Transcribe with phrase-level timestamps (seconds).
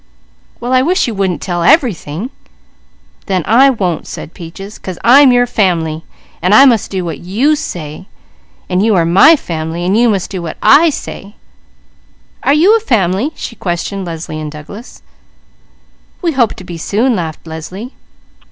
[0.59, 2.31] "Well I wish you wouldn't tell everything!"
[3.27, 6.03] "Then I won't," said Peaches, "'cause I'm your fam'ly,
[6.41, 8.07] an' I must do what you say;
[8.67, 11.35] an' you are my fam'ly, an' you must do what I say.
[12.41, 15.03] Are you a fam'ly?" she questioned Leslie and Douglas.
[16.23, 17.93] "We hope to be soon," laughed Leslie.